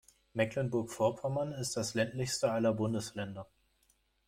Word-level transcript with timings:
Mecklenburg-Vorpommern 0.33 1.51
ist 1.51 1.77
das 1.77 1.93
ländlichste 1.93 2.51
aller 2.51 2.73
Bundesländer. 2.73 3.45